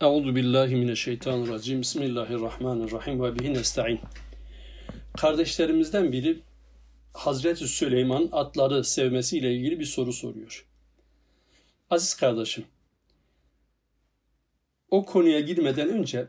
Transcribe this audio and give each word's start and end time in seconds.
Euzu 0.00 0.36
billahi 0.36 0.76
mineşşeytanirracim. 0.76 1.80
Bismillahirrahmanirrahim 1.80 3.22
ve 3.22 3.38
bihi 3.38 3.54
nestaîn. 3.54 4.00
Kardeşlerimizden 5.16 6.12
biri 6.12 6.42
Hazreti 7.12 7.68
Süleyman 7.68 8.28
atları 8.32 8.84
sevmesiyle 8.84 9.54
ilgili 9.54 9.80
bir 9.80 9.84
soru 9.84 10.12
soruyor. 10.12 10.66
Aziz 11.90 12.14
kardeşim, 12.14 12.64
o 14.90 15.04
konuya 15.04 15.40
girmeden 15.40 15.88
önce 15.88 16.28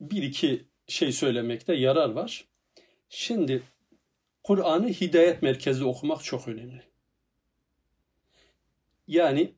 bir 0.00 0.22
iki 0.22 0.64
şey 0.86 1.12
söylemekte 1.12 1.74
yarar 1.74 2.10
var. 2.10 2.44
Şimdi 3.08 3.62
Kur'an'ı 4.42 4.88
hidayet 4.88 5.42
merkezli 5.42 5.84
okumak 5.84 6.24
çok 6.24 6.48
önemli. 6.48 6.82
Yani 9.06 9.54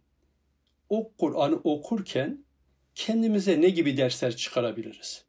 o 0.89 1.13
Kur'an'ı 1.19 1.57
okurken 1.57 2.45
kendimize 2.95 3.61
ne 3.61 3.69
gibi 3.69 3.97
dersler 3.97 4.37
çıkarabiliriz? 4.37 5.25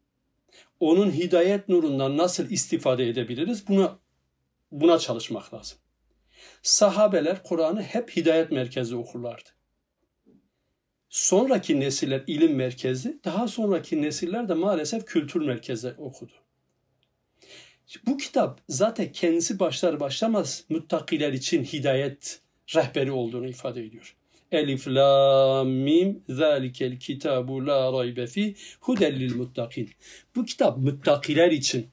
Onun 0.79 1.11
hidayet 1.11 1.69
nurundan 1.69 2.17
nasıl 2.17 2.49
istifade 2.49 3.09
edebiliriz? 3.09 3.67
Buna 3.67 3.99
buna 4.71 4.99
çalışmak 4.99 5.53
lazım. 5.53 5.77
Sahabeler 6.61 7.43
Kur'an'ı 7.43 7.81
hep 7.81 8.15
hidayet 8.15 8.51
merkezi 8.51 8.95
okurlardı. 8.95 9.49
Sonraki 11.09 11.79
nesiller 11.79 12.23
ilim 12.27 12.55
merkezi, 12.55 13.19
daha 13.25 13.47
sonraki 13.47 14.01
nesiller 14.01 14.49
de 14.49 14.53
maalesef 14.53 15.05
kültür 15.05 15.41
merkezi 15.41 15.93
okudu. 15.97 16.31
Bu 18.05 18.17
kitap 18.17 18.61
zaten 18.69 19.11
kendisi 19.11 19.59
başlar 19.59 19.99
başlamaz 19.99 20.63
muttakiler 20.69 21.33
için 21.33 21.63
hidayet 21.63 22.41
rehberi 22.75 23.11
olduğunu 23.11 23.47
ifade 23.47 23.85
ediyor. 23.85 24.15
Elif 24.53 24.87
lam 24.87 25.69
mim 25.69 26.23
zalikel 26.29 26.99
kitabu 26.99 27.67
la 27.67 27.93
raybe 27.93 28.27
fi 28.27 28.55
hudellil 28.79 29.35
muttakin. 29.35 29.89
Bu 30.35 30.45
kitap 30.45 30.77
muttakiler 30.77 31.51
için, 31.51 31.87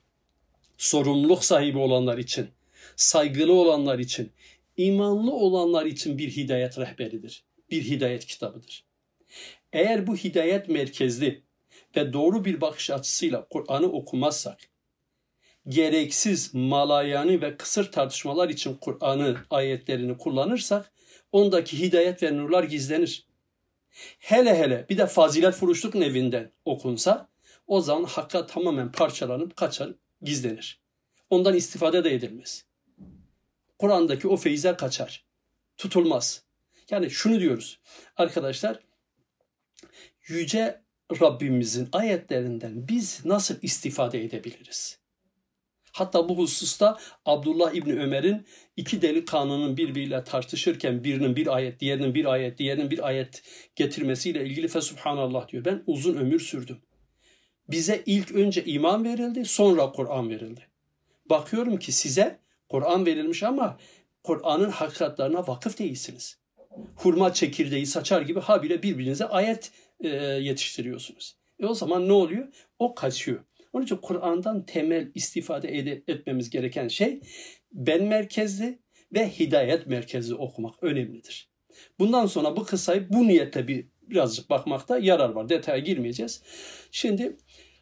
sorumluluk 0.78 1.44
sahibi 1.44 1.78
olanlar 1.78 2.19
için, 2.19 2.48
saygılı 2.97 3.52
olanlar 3.52 3.98
için, 3.98 4.33
imanlı 4.77 5.33
olanlar 5.33 5.86
için 5.86 6.19
bir 6.19 6.30
hidayet 6.30 6.78
rehberidir. 6.78 7.44
Bir 7.70 7.83
hidayet 7.83 8.27
kitabıdır. 8.27 8.84
Eğer 9.72 10.06
bu 10.06 10.17
hidayet 10.17 10.69
merkezli 10.69 11.42
ve 11.97 12.12
doğru 12.12 12.45
bir 12.45 12.61
bakış 12.61 12.91
açısıyla 12.91 13.47
Kur'an'ı 13.50 13.86
okumazsak, 13.92 14.58
gereksiz 15.69 16.55
malayani 16.55 17.42
ve 17.42 17.56
kısır 17.56 17.92
tartışmalar 17.92 18.48
için 18.48 18.74
Kur'an'ı 18.74 19.36
ayetlerini 19.50 20.19
kullanırsak 20.19 20.92
ondaki 21.33 21.78
hidayet 21.81 22.23
ve 22.23 22.36
nurlar 22.36 22.64
gizlenir. 22.64 23.27
Hele 24.19 24.59
hele 24.59 24.86
bir 24.89 24.98
de 24.98 25.06
fazilet 25.06 25.55
furuşluk 25.55 25.95
nevinden 25.95 26.53
okunsa 26.64 27.28
o 27.67 27.81
zaman 27.81 28.05
hakka 28.05 28.47
tamamen 28.47 28.92
parçalanıp 28.92 29.56
kaçar, 29.56 29.91
gizlenir. 30.23 30.81
Ondan 31.31 31.55
istifade 31.55 32.05
de 32.05 32.14
edilmez. 32.14 32.64
Kur'an'daki 33.78 34.28
o 34.28 34.36
feyizler 34.36 34.77
kaçar. 34.77 35.25
Tutulmaz. 35.77 36.45
Yani 36.91 37.11
şunu 37.11 37.41
diyoruz. 37.41 37.81
Arkadaşlar 38.17 38.81
yüce 40.27 40.83
Rabbimizin 41.20 41.89
ayetlerinden 41.92 42.89
biz 42.89 43.25
nasıl 43.25 43.55
istifade 43.62 44.25
edebiliriz? 44.25 44.99
Hatta 45.92 46.28
bu 46.28 46.38
hususta 46.38 46.98
Abdullah 47.27 47.74
İbni 47.74 48.00
Ömer'in 48.00 48.46
iki 48.77 49.02
delikanlının 49.02 49.77
birbiriyle 49.77 50.24
tartışırken 50.24 51.05
birinin 51.05 51.36
bir 51.36 51.55
ayet, 51.55 51.80
diğerinin 51.80 52.14
bir 52.14 52.24
ayet, 52.24 52.58
diğerinin 52.58 52.91
bir 52.91 53.06
ayet 53.06 53.42
getirmesiyle 53.77 54.44
ilgili 54.44 54.68
Fesubhanallah 54.68 55.48
diyor. 55.48 55.64
Ben 55.64 55.83
uzun 55.86 56.16
ömür 56.16 56.41
sürdüm. 56.41 56.78
Bize 57.70 58.02
ilk 58.06 58.33
önce 58.33 58.64
iman 58.64 59.05
verildi, 59.05 59.44
sonra 59.44 59.92
Kur'an 59.92 60.30
verildi. 60.30 60.61
Bakıyorum 61.27 61.77
ki 61.77 61.92
size 61.92 62.39
Kur'an 62.68 63.07
verilmiş 63.07 63.42
ama 63.42 63.78
Kur'an'ın 64.22 64.70
hakikatlarına 64.70 65.46
vakıf 65.46 65.78
değilsiniz. 65.78 66.39
Hurma 66.96 67.33
çekirdeği 67.33 67.86
saçar 67.86 68.22
gibi 68.22 68.40
habire 68.40 68.83
birbirinize 68.83 69.24
ayet 69.24 69.72
e, 70.01 70.08
yetiştiriyorsunuz. 70.18 71.36
E 71.61 71.67
o 71.67 71.74
zaman 71.74 72.08
ne 72.08 72.12
oluyor? 72.12 72.48
O 72.78 72.95
kaçıyor. 72.95 73.40
Onun 73.73 73.85
için 73.85 73.97
Kur'an'dan 73.97 74.67
temel 74.67 75.11
istifade 75.14 75.69
ed- 75.69 76.03
etmemiz 76.08 76.51
gereken 76.51 76.89
şey 76.89 77.20
ben 77.73 78.05
merkezli 78.05 78.79
ve 79.13 79.29
hidayet 79.29 79.86
merkezli 79.86 80.35
okumak 80.35 80.83
önemlidir. 80.83 81.51
Bundan 81.98 82.27
sonra 82.27 82.57
bu 82.57 82.64
kısayı 82.64 83.08
bu 83.11 83.29
niyetle 83.29 83.69
bir 83.69 83.86
birazcık 84.03 84.51
bakmakta 84.51 84.98
yarar 84.98 85.31
var. 85.31 85.48
Detaya 85.48 85.79
girmeyeceğiz. 85.79 86.42
Şimdi 86.91 87.36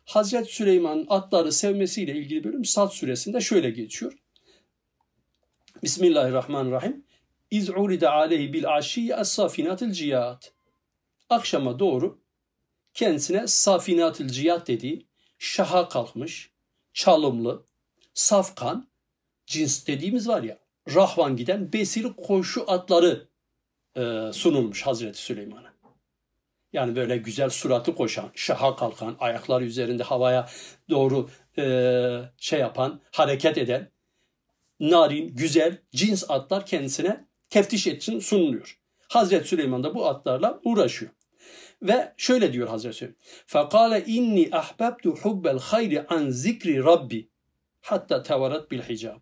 Hazreti 0.05 0.55
Süleyman'ın 0.55 1.07
atları 1.09 1.53
sevmesiyle 1.53 2.13
ilgili 2.13 2.45
bölüm 2.45 2.65
Sad 2.65 2.89
suresinde 2.89 3.41
şöyle 3.41 3.71
geçiyor. 3.71 4.13
Bismillahirrahmanirrahim. 5.83 7.05
İz 7.51 7.71
uride 7.71 8.09
aleyhi 8.09 8.53
bil 8.53 8.75
aşiyye 8.77 9.15
es-safinatil 9.15 9.93
ciyat. 9.93 10.53
Akşama 11.31 11.79
doğru 11.79 12.21
kendisine 12.95 13.47
safinatil 13.47 14.29
ciyat 14.29 14.69
dediği 14.69 15.08
şaha 15.39 15.89
kalkmış, 15.89 16.51
çalımlı, 16.93 17.65
safkan, 18.15 18.89
cins 19.47 19.87
dediğimiz 19.87 20.29
var 20.29 20.43
ya, 20.43 20.59
rahvan 20.95 21.37
giden 21.37 21.73
besili 21.73 22.17
koşu 22.17 22.71
atları 22.71 23.29
e, 23.97 24.33
sunulmuş 24.33 24.83
Hazreti 24.83 25.19
Süleyman'a. 25.19 25.73
Yani 26.73 26.97
böyle 26.97 27.17
güzel 27.17 27.51
suratı 27.51 27.95
koşan, 27.95 28.31
şaha 28.35 28.77
kalkan, 28.77 29.17
ayakları 29.21 29.65
üzerinde 29.65 30.03
havaya 30.03 30.49
doğru 30.91 31.31
e, 31.59 31.65
şey 32.39 32.61
yapan, 32.61 33.01
hareket 33.11 33.59
eden, 33.59 33.91
narin, 34.81 35.37
güzel, 35.37 35.79
cins 35.93 36.31
atlar 36.31 36.67
kendisine 36.67 37.25
teftiş 37.51 37.87
için 37.87 38.19
sunuluyor. 38.19 38.79
Hazreti 39.09 39.49
Süleyman 39.49 39.83
da 39.83 39.95
bu 39.95 40.09
atlarla 40.09 40.61
uğraşıyor. 40.65 41.13
Ve 41.83 42.15
şöyle 42.17 42.53
diyor 42.53 42.69
Hazreti 42.69 42.97
Süleyman. 42.97 43.17
Fekale 43.47 44.05
inni 44.07 44.49
ahbabtu 44.53 45.11
hubbel 45.11 45.59
hayri 45.59 46.07
an 46.07 46.31
zikri 46.31 46.85
rabbi 46.85 47.29
hatta 47.81 48.23
tevarat 48.23 48.71
bil 48.71 48.83
hicab. 48.83 49.21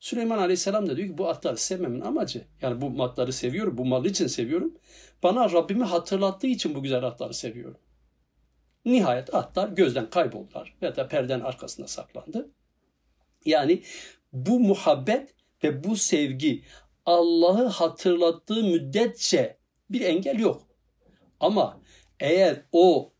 Süleyman 0.00 0.38
Aleyhisselam 0.38 0.88
da 0.88 0.96
diyor 0.96 1.08
ki 1.08 1.18
bu 1.18 1.28
atları 1.28 1.56
sevmemin 1.56 2.00
amacı 2.00 2.44
yani 2.62 2.80
bu 2.80 3.02
atları 3.02 3.32
seviyorum, 3.32 3.78
bu 3.78 3.84
mal 3.84 4.04
için 4.04 4.26
seviyorum. 4.26 4.74
Bana 5.22 5.52
Rabbimi 5.52 5.84
hatırlattığı 5.84 6.46
için 6.46 6.74
bu 6.74 6.82
güzel 6.82 7.04
atları 7.04 7.34
seviyorum. 7.34 7.80
Nihayet 8.84 9.34
atlar 9.34 9.68
gözden 9.68 10.10
kayboldular 10.10 10.74
ve 10.82 10.96
de 10.96 11.08
perden 11.08 11.40
arkasında 11.40 11.88
saklandı. 11.88 12.50
Yani 13.44 13.82
bu 14.32 14.60
muhabbet 14.60 15.34
ve 15.64 15.84
bu 15.84 15.96
sevgi 15.96 16.62
Allah'ı 17.06 17.66
hatırlattığı 17.66 18.62
müddetçe 18.62 19.56
bir 19.90 20.00
engel 20.00 20.38
yok. 20.38 20.71
Ama 21.42 21.80
eğer 22.20 22.62
o 22.72 23.12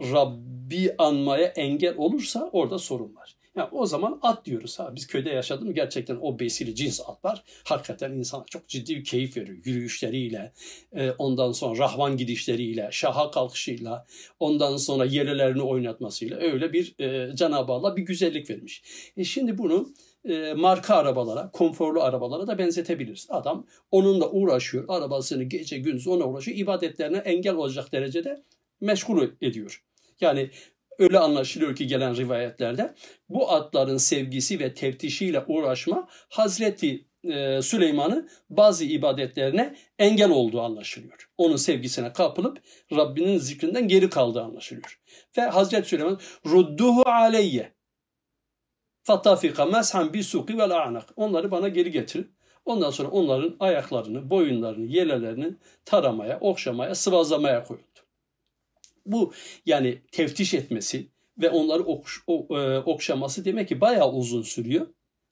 Rabbi 0.00 0.94
anmaya 0.98 1.46
engel 1.46 1.94
olursa 1.96 2.50
orada 2.52 2.78
sorun 2.78 3.14
var. 3.16 3.36
Yani 3.56 3.68
o 3.72 3.86
zaman 3.86 4.18
at 4.22 4.44
diyoruz. 4.44 4.78
Ha, 4.78 4.92
biz 4.96 5.06
köyde 5.06 5.30
yaşadım 5.30 5.74
gerçekten 5.74 6.18
o 6.20 6.38
besili 6.38 6.74
cins 6.74 7.00
atlar 7.00 7.44
hakikaten 7.64 8.12
insana 8.12 8.44
çok 8.50 8.68
ciddi 8.68 8.96
bir 8.96 9.04
keyif 9.04 9.36
veriyor. 9.36 9.58
Yürüyüşleriyle, 9.64 10.52
e, 10.92 11.10
ondan 11.10 11.52
sonra 11.52 11.78
rahvan 11.78 12.16
gidişleriyle, 12.16 12.88
şaha 12.92 13.30
kalkışıyla, 13.30 14.06
ondan 14.40 14.76
sonra 14.76 15.04
yerlerini 15.04 15.62
oynatmasıyla 15.62 16.38
öyle 16.38 16.72
bir 16.72 16.94
e, 16.98 17.36
Cenab-ı 17.36 17.72
Allah 17.72 17.96
bir 17.96 18.02
güzellik 18.02 18.50
vermiş. 18.50 18.82
E 19.16 19.24
şimdi 19.24 19.58
bunu 19.58 19.94
e, 20.24 20.54
marka 20.54 20.96
arabalara, 20.96 21.50
konforlu 21.50 22.02
arabalara 22.02 22.46
da 22.46 22.58
benzetebiliriz. 22.58 23.26
Adam 23.30 23.66
onunla 23.90 24.30
uğraşıyor, 24.30 24.84
arabasını 24.88 25.42
gece 25.44 25.78
gündüz 25.78 26.06
ona 26.06 26.24
uğraşıyor, 26.24 26.58
ibadetlerine 26.58 27.16
engel 27.16 27.54
olacak 27.54 27.92
derecede 27.92 28.42
meşgul 28.80 29.28
ediyor. 29.40 29.84
Yani 30.20 30.50
öyle 30.98 31.18
anlaşılıyor 31.18 31.76
ki 31.76 31.86
gelen 31.86 32.16
rivayetlerde 32.16 32.94
bu 33.28 33.52
atların 33.52 33.96
sevgisi 33.96 34.60
ve 34.60 34.74
teftişiyle 34.74 35.44
uğraşma 35.46 36.08
Hazreti 36.10 37.04
e, 37.24 37.62
Süleyman'ın 37.62 38.30
bazı 38.50 38.84
ibadetlerine 38.84 39.76
engel 39.98 40.30
olduğu 40.30 40.60
anlaşılıyor. 40.60 41.30
Onun 41.38 41.56
sevgisine 41.56 42.12
kapılıp 42.12 42.62
Rabbinin 42.92 43.38
zikrinden 43.38 43.88
geri 43.88 44.10
kaldığı 44.10 44.42
anlaşılıyor. 44.42 45.00
Ve 45.38 45.42
Hazreti 45.42 45.88
Süleyman 45.88 46.20
rudduhu 46.46 47.02
aleyye 47.06 47.72
Bi 50.12 50.24
suki 50.24 50.58
vel 50.58 50.70
a'nak. 50.70 51.08
Onları 51.16 51.50
bana 51.50 51.68
geri 51.68 51.90
getir. 51.90 52.24
Ondan 52.64 52.90
sonra 52.90 53.08
onların 53.08 53.56
ayaklarını, 53.60 54.30
boyunlarını, 54.30 54.86
yelelerini 54.86 55.54
taramaya, 55.84 56.38
okşamaya, 56.40 56.94
sıvazlamaya 56.94 57.64
koyuldu. 57.64 58.00
Bu 59.06 59.32
yani 59.66 59.98
teftiş 60.12 60.54
etmesi 60.54 61.06
ve 61.38 61.50
onları 61.50 61.82
okş, 61.82 62.22
o, 62.26 62.46
e, 62.58 62.78
okşaması 62.78 63.44
demek 63.44 63.68
ki 63.68 63.80
bayağı 63.80 64.12
uzun 64.12 64.42
sürüyor. 64.42 64.86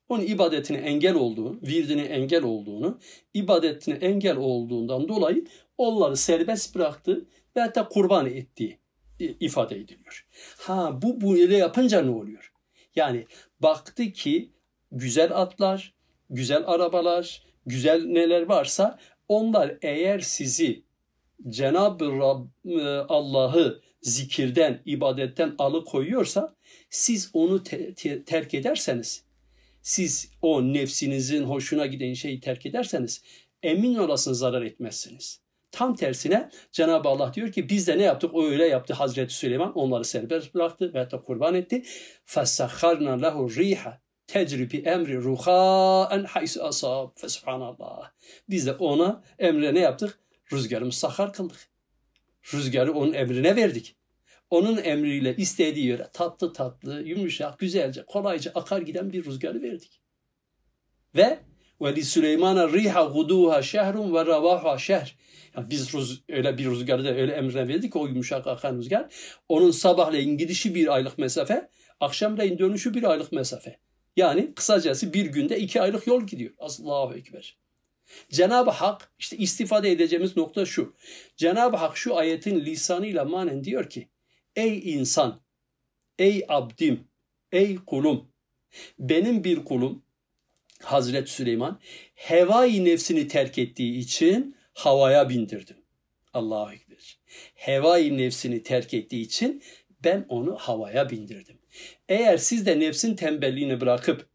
Onun 0.08 0.22
ibadetine 0.22 0.78
engel 0.78 1.14
olduğunu, 1.14 1.60
virdine 1.62 2.02
engel 2.02 2.44
olduğunu, 2.44 2.98
ibadetine 3.34 3.94
engel 3.94 4.36
olduğundan 4.36 5.08
dolayı 5.08 5.44
onları 5.78 6.16
serbest 6.16 6.74
bıraktı 6.74 7.26
ve 7.56 7.60
hatta 7.60 7.88
kurban 7.88 8.26
ettiği 8.26 8.78
ifade 9.18 9.76
ediliyor. 9.76 10.26
Ha 10.58 11.02
bu 11.02 11.20
böyle 11.20 11.56
yapınca 11.56 12.02
ne 12.02 12.10
oluyor? 12.10 12.52
Yani 12.96 13.26
baktı 13.60 14.12
ki 14.12 14.52
güzel 14.92 15.40
atlar, 15.40 15.94
güzel 16.30 16.62
arabalar, 16.66 17.42
güzel 17.66 18.04
neler 18.04 18.42
varsa 18.42 18.98
onlar 19.28 19.78
eğer 19.82 20.20
sizi 20.20 20.82
Cenab-ı 21.48 22.04
e, 22.64 22.84
Allah'ı 23.08 23.80
zikirden, 24.02 24.82
ibadetten 24.84 25.54
alıkoyuyorsa 25.58 26.56
siz 26.90 27.30
onu 27.32 27.62
te- 27.62 27.94
te- 27.94 28.24
terk 28.24 28.54
ederseniz, 28.54 29.24
siz 29.82 30.30
o 30.42 30.62
nefsinizin 30.72 31.44
hoşuna 31.44 31.86
giden 31.86 32.14
şeyi 32.14 32.40
terk 32.40 32.66
ederseniz 32.66 33.22
emin 33.62 33.94
olasınız 33.94 34.38
zarar 34.38 34.62
etmezsiniz. 34.62 35.40
Tam 35.71 35.95
tersine 35.95 36.49
Cenab-ı 36.71 37.09
Allah 37.09 37.33
diyor 37.33 37.51
ki 37.51 37.69
biz 37.69 37.87
de 37.87 37.97
ne 37.97 38.03
yaptık? 38.03 38.33
O 38.33 38.45
öyle 38.45 38.67
yaptı 38.67 38.93
Hazreti 38.93 39.33
Süleyman. 39.33 39.73
Onları 39.73 40.05
serbest 40.05 40.53
bıraktı 40.53 40.93
ve 40.93 40.99
hatta 40.99 41.21
kurban 41.21 41.55
etti. 41.55 41.83
فَسَخَّرْنَا 42.27 43.21
لَهُ 43.21 43.49
الرِّيحَ 43.49 43.93
tecri 44.27 44.71
bi 44.71 44.77
emri 44.77 45.17
ruhaen 45.17 46.23
haysu 46.23 46.63
asab. 46.63 47.09
Fesubhanallah. 47.15 48.11
Biz 48.49 48.67
de 48.67 48.73
ona 48.73 49.23
emre 49.39 49.73
ne 49.73 49.79
yaptık? 49.79 50.19
Rüzgarımı 50.53 50.91
sahar 50.91 51.33
kıldık. 51.33 51.69
Rüzgarı 52.53 52.93
onun 52.93 53.13
emrine 53.13 53.55
verdik. 53.55 53.95
Onun 54.49 54.77
emriyle 54.83 55.35
istediği 55.35 55.87
yere 55.87 56.07
tatlı 56.13 56.53
tatlı, 56.53 57.01
yumuşak, 57.01 57.59
güzelce, 57.59 58.05
kolayca 58.05 58.51
akar 58.55 58.81
giden 58.81 59.13
bir 59.13 59.25
rüzgarı 59.25 59.61
verdik. 59.61 60.01
Ve 61.15 61.39
ve 61.81 61.95
li 61.95 62.03
Süleyman'a 62.03 62.69
riha 62.69 63.03
guduha 63.03 63.61
şehrun 63.61 64.13
ve 64.13 64.25
ravaha 64.25 64.77
şehr. 64.77 65.15
Biz 65.70 65.94
rüz, 65.94 66.22
öyle 66.28 66.58
bir 66.58 66.64
rüzgarı 66.66 67.04
da 67.04 67.14
öyle 67.14 67.32
emrine 67.32 67.68
verdik 67.68 67.96
o 67.96 68.06
yumuşak 68.06 68.46
akan 68.46 68.78
rüzgar. 68.78 69.14
Onun 69.48 69.70
sabahleyin 69.70 70.38
gidişi 70.38 70.74
bir 70.74 70.94
aylık 70.94 71.18
mesafe, 71.18 71.68
akşamleyin 72.00 72.58
dönüşü 72.58 72.94
bir 72.94 73.10
aylık 73.10 73.32
mesafe. 73.32 73.78
Yani 74.16 74.54
kısacası 74.54 75.12
bir 75.12 75.26
günde 75.26 75.58
iki 75.58 75.82
aylık 75.82 76.06
yol 76.06 76.26
gidiyor. 76.26 76.52
Allahu 76.58 77.14
Ekber. 77.14 77.56
Cenab-ı 78.30 78.70
Hak 78.70 79.12
işte 79.18 79.36
istifade 79.36 79.90
edeceğimiz 79.90 80.36
nokta 80.36 80.66
şu. 80.66 80.94
Cenab-ı 81.36 81.76
Hak 81.76 81.96
şu 81.96 82.16
ayetin 82.16 82.60
lisanıyla 82.60 83.24
manen 83.24 83.64
diyor 83.64 83.90
ki 83.90 84.08
Ey 84.56 84.94
insan, 84.94 85.40
ey 86.18 86.44
abdim, 86.48 87.08
ey 87.52 87.76
kulum, 87.86 88.28
benim 88.98 89.44
bir 89.44 89.64
kulum 89.64 90.02
Hazreti 90.82 91.30
Süleyman 91.30 91.80
hevai 92.14 92.84
nefsini 92.84 93.28
terk 93.28 93.58
ettiği 93.58 93.98
için 93.98 94.56
havaya 94.78 95.28
bindirdim. 95.28 95.76
Allahu 96.34 96.72
Ekber. 96.72 97.18
Hevai 97.54 98.18
nefsini 98.18 98.62
terk 98.62 98.94
ettiği 98.94 99.22
için 99.22 99.62
ben 100.04 100.26
onu 100.28 100.56
havaya 100.56 101.10
bindirdim. 101.10 101.58
Eğer 102.08 102.36
siz 102.36 102.66
de 102.66 102.80
nefsin 102.80 103.16
tembelliğini 103.16 103.80
bırakıp 103.80 104.28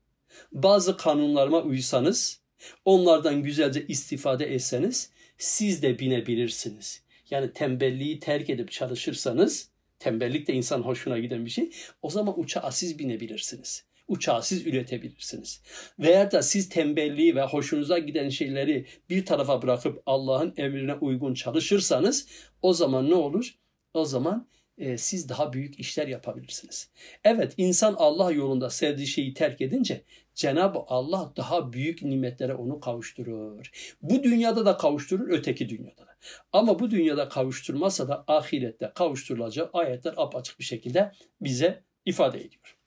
bazı 0.51 0.97
kanunlarıma 0.97 1.61
uysanız, 1.61 2.41
onlardan 2.85 3.43
güzelce 3.43 3.87
istifade 3.87 4.53
etseniz 4.53 5.11
siz 5.37 5.81
de 5.81 5.99
binebilirsiniz. 5.99 7.03
Yani 7.29 7.53
tembelliği 7.53 8.19
terk 8.19 8.49
edip 8.49 8.71
çalışırsanız, 8.71 9.69
tembellik 9.99 10.47
de 10.47 10.53
insan 10.53 10.81
hoşuna 10.81 11.19
giden 11.19 11.45
bir 11.45 11.51
şey, 11.51 11.71
o 12.01 12.09
zaman 12.09 12.39
uçağa 12.39 12.71
siz 12.71 12.99
binebilirsiniz. 12.99 13.85
Uçağı 14.07 14.43
siz 14.43 14.67
üretebilirsiniz. 14.67 15.61
Veya 15.99 16.31
da 16.31 16.41
siz 16.41 16.69
tembelliği 16.69 17.35
ve 17.35 17.41
hoşunuza 17.41 17.97
giden 17.97 18.29
şeyleri 18.29 18.85
bir 19.09 19.25
tarafa 19.25 19.61
bırakıp 19.61 20.03
Allah'ın 20.05 20.53
emrine 20.57 20.93
uygun 20.93 21.33
çalışırsanız 21.33 22.27
o 22.61 22.73
zaman 22.73 23.09
ne 23.09 23.15
olur? 23.15 23.55
O 23.93 24.05
zaman 24.05 24.47
e, 24.77 24.97
siz 24.97 25.29
daha 25.29 25.53
büyük 25.53 25.79
işler 25.79 26.07
yapabilirsiniz. 26.07 26.89
Evet 27.23 27.53
insan 27.57 27.95
Allah 27.97 28.31
yolunda 28.31 28.69
sevdiği 28.69 29.07
şeyi 29.07 29.33
terk 29.33 29.61
edince 29.61 30.03
Cenab-ı 30.35 30.79
Allah 30.87 31.33
daha 31.37 31.73
büyük 31.73 32.01
nimetlere 32.01 32.53
onu 32.53 32.79
kavuşturur. 32.79 33.95
Bu 34.01 34.23
dünyada 34.23 34.65
da 34.65 34.77
kavuşturur, 34.77 35.29
öteki 35.29 35.69
dünyada 35.69 36.01
da. 36.01 36.15
Ama 36.53 36.79
bu 36.79 36.91
dünyada 36.91 37.29
kavuşturmazsa 37.29 38.07
da 38.07 38.23
ahirette 38.27 38.91
kavuşturulacağı 38.95 39.69
ayetler 39.73 40.13
apaçık 40.17 40.59
bir 40.59 40.63
şekilde 40.63 41.11
bize 41.41 41.83
ifade 42.05 42.37
ediyor. 42.37 42.77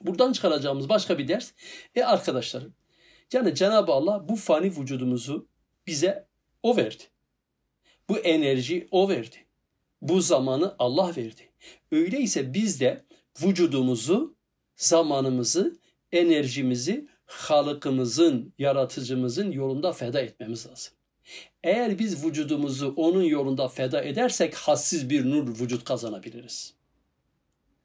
Buradan 0.00 0.32
çıkaracağımız 0.32 0.88
başka 0.88 1.18
bir 1.18 1.28
ders. 1.28 1.52
E 1.94 2.02
arkadaşlarım, 2.02 2.74
yani 3.32 3.54
Cenab-ı 3.54 3.92
Allah 3.92 4.28
bu 4.28 4.36
fani 4.36 4.66
vücudumuzu 4.66 5.48
bize 5.86 6.26
o 6.62 6.76
verdi. 6.76 7.04
Bu 8.08 8.18
enerji 8.18 8.88
o 8.90 9.08
verdi. 9.08 9.36
Bu 10.02 10.20
zamanı 10.20 10.74
Allah 10.78 11.16
verdi. 11.16 11.50
Öyleyse 11.92 12.54
biz 12.54 12.80
de 12.80 13.04
vücudumuzu, 13.42 14.36
zamanımızı, 14.76 15.78
enerjimizi 16.12 17.08
Halıkımızın, 17.28 18.54
yaratıcımızın 18.58 19.50
yolunda 19.50 19.92
feda 19.92 20.20
etmemiz 20.20 20.66
lazım. 20.66 20.92
Eğer 21.62 21.98
biz 21.98 22.24
vücudumuzu 22.24 22.94
onun 22.96 23.22
yolunda 23.22 23.68
feda 23.68 24.02
edersek 24.02 24.54
hassiz 24.54 25.10
bir 25.10 25.30
nur 25.30 25.60
vücut 25.60 25.84
kazanabiliriz. 25.84 26.74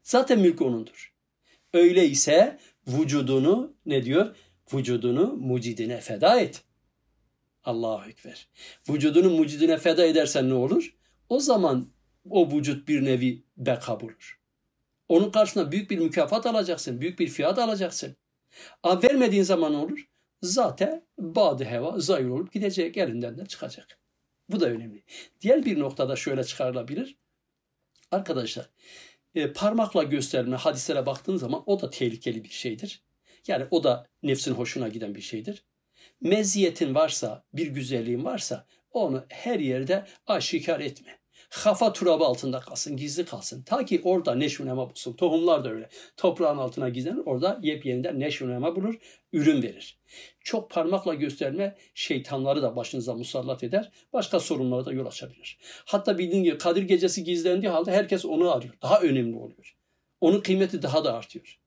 Zaten 0.02 0.40
mülk 0.40 0.62
onundur. 0.62 1.13
Öyleyse 1.74 2.58
vücudunu 2.88 3.74
ne 3.86 4.04
diyor? 4.04 4.36
Vücudunu 4.74 5.32
mucidine 5.32 6.00
feda 6.00 6.40
et. 6.40 6.62
Allahu 7.64 8.10
Ekber. 8.10 8.48
Vücudunu 8.88 9.30
mucidine 9.30 9.76
feda 9.78 10.04
edersen 10.04 10.48
ne 10.50 10.54
olur? 10.54 10.96
O 11.28 11.40
zaman 11.40 11.86
o 12.30 12.50
vücut 12.50 12.88
bir 12.88 13.04
nevi 13.04 13.42
beka 13.56 14.00
bulur. 14.00 14.40
Onun 15.08 15.30
karşısında 15.30 15.72
büyük 15.72 15.90
bir 15.90 15.98
mükafat 15.98 16.46
alacaksın, 16.46 17.00
büyük 17.00 17.18
bir 17.18 17.28
fiyat 17.28 17.58
alacaksın. 17.58 18.16
Ama 18.82 19.02
vermediğin 19.02 19.42
zaman 19.42 19.72
ne 19.72 19.76
olur? 19.76 20.08
Zaten 20.42 21.02
badı 21.18 21.64
heva 21.64 22.00
zayır 22.00 22.28
olup 22.28 22.52
gidecek, 22.52 22.96
elinden 22.96 23.38
de 23.38 23.46
çıkacak. 23.46 23.98
Bu 24.48 24.60
da 24.60 24.66
önemli. 24.66 25.02
Diğer 25.40 25.64
bir 25.64 25.78
noktada 25.78 26.16
şöyle 26.16 26.44
çıkarılabilir. 26.44 27.16
Arkadaşlar, 28.10 28.70
e, 29.34 29.52
parmakla 29.52 30.02
gösterme 30.02 30.56
hadislere 30.56 31.06
baktığın 31.06 31.36
zaman 31.36 31.62
o 31.66 31.80
da 31.80 31.90
tehlikeli 31.90 32.44
bir 32.44 32.48
şeydir. 32.48 33.02
Yani 33.46 33.66
o 33.70 33.84
da 33.84 34.06
nefsin 34.22 34.52
hoşuna 34.52 34.88
giden 34.88 35.14
bir 35.14 35.20
şeydir. 35.20 35.64
Meziyetin 36.20 36.94
varsa, 36.94 37.44
bir 37.52 37.66
güzelliğin 37.66 38.24
varsa 38.24 38.66
onu 38.90 39.24
her 39.28 39.60
yerde 39.60 40.06
aşikar 40.26 40.80
etme. 40.80 41.18
Kafa 41.62 41.92
turabı 41.92 42.24
altında 42.24 42.60
kalsın, 42.60 42.96
gizli 42.96 43.24
kalsın. 43.24 43.62
Ta 43.62 43.84
ki 43.84 44.00
orada 44.04 44.34
neşvunema 44.34 44.90
bulsun. 44.90 45.12
Tohumlar 45.12 45.64
da 45.64 45.70
öyle. 45.70 45.88
Toprağın 46.16 46.58
altına 46.58 46.88
gizlenir, 46.88 47.22
orada 47.26 47.58
yepyeninden 47.62 48.20
neşvunema 48.20 48.76
bulur, 48.76 48.94
ürün 49.32 49.62
verir. 49.62 49.98
Çok 50.40 50.70
parmakla 50.70 51.14
gösterme 51.14 51.76
şeytanları 51.94 52.62
da 52.62 52.76
başınıza 52.76 53.14
musallat 53.14 53.64
eder. 53.64 53.90
Başka 54.12 54.40
sorunlara 54.40 54.86
da 54.86 54.92
yol 54.92 55.06
açabilir. 55.06 55.58
Hatta 55.84 56.18
bildiğin 56.18 56.44
gibi 56.44 56.58
Kadir 56.58 56.82
gecesi 56.82 57.24
gizlendiği 57.24 57.72
halde 57.72 57.92
herkes 57.92 58.24
onu 58.24 58.52
arıyor. 58.52 58.74
Daha 58.82 59.00
önemli 59.00 59.36
oluyor. 59.36 59.76
Onun 60.20 60.40
kıymeti 60.40 60.82
daha 60.82 61.04
da 61.04 61.14
artıyor. 61.14 61.58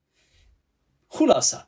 Hulasa 1.07 1.67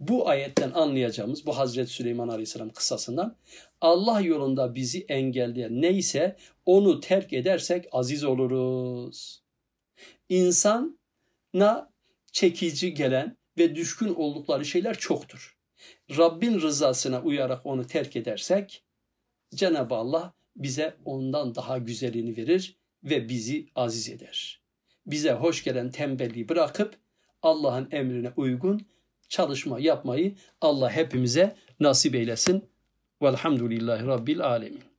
bu 0.00 0.28
ayetten 0.28 0.70
anlayacağımız 0.70 1.46
bu 1.46 1.58
Hazreti 1.58 1.90
Süleyman 1.90 2.28
Aleyhisselam 2.28 2.70
kıssasından 2.70 3.36
Allah 3.80 4.20
yolunda 4.20 4.74
bizi 4.74 5.04
engelleyen 5.08 5.82
neyse 5.82 6.36
onu 6.66 7.00
terk 7.00 7.32
edersek 7.32 7.88
aziz 7.92 8.24
oluruz. 8.24 9.42
İnsana 10.28 11.90
çekici 12.32 12.94
gelen 12.94 13.36
ve 13.58 13.74
düşkün 13.74 14.14
oldukları 14.14 14.64
şeyler 14.64 14.98
çoktur. 14.98 15.56
Rabbin 16.16 16.60
rızasına 16.60 17.22
uyarak 17.22 17.66
onu 17.66 17.86
terk 17.86 18.16
edersek 18.16 18.82
Cenab-ı 19.54 19.94
Allah 19.94 20.32
bize 20.56 20.96
ondan 21.04 21.54
daha 21.54 21.78
güzelini 21.78 22.36
verir 22.36 22.76
ve 23.04 23.28
bizi 23.28 23.66
aziz 23.74 24.08
eder. 24.08 24.62
Bize 25.06 25.32
hoş 25.32 25.64
gelen 25.64 25.90
tembelliği 25.90 26.48
bırakıp 26.48 26.96
Allah'ın 27.42 27.88
emrine 27.90 28.32
uygun 28.36 28.86
çalışma 29.34 29.80
yapmayı 29.80 30.34
Allah 30.60 30.90
hepimize 30.90 31.56
nasip 31.80 32.14
eylesin. 32.14 32.64
Velhamdülillahi 33.22 34.06
Rabbil 34.06 34.40
Alemin. 34.40 34.93